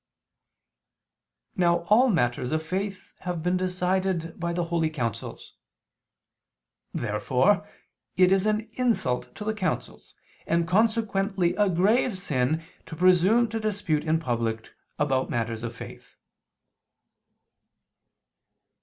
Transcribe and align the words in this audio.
Now 1.55 1.83
all 1.85 2.09
matters 2.09 2.51
of 2.51 2.63
faith 2.63 3.13
have 3.19 3.43
been 3.43 3.55
decided 3.55 4.39
by 4.39 4.51
the 4.51 4.63
holy 4.63 4.89
councils. 4.89 5.53
Therefore 6.91 7.69
it 8.17 8.31
is 8.31 8.47
an 8.47 8.67
insult 8.73 9.35
to 9.35 9.43
the 9.43 9.53
councils, 9.53 10.15
and 10.47 10.67
consequently 10.67 11.53
a 11.53 11.69
grave 11.69 12.17
sin 12.17 12.63
to 12.87 12.95
presume 12.95 13.47
to 13.49 13.59
dispute 13.59 14.03
in 14.03 14.17
public 14.19 14.73
about 14.97 15.29
matters 15.29 15.61
of 15.61 15.75
faith. 15.75 16.15